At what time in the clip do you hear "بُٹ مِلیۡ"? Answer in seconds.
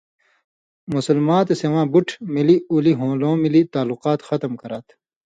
1.91-2.63